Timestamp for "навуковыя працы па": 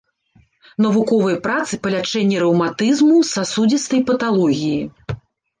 0.85-1.91